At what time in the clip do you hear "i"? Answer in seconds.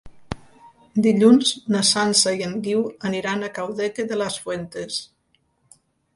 2.39-2.41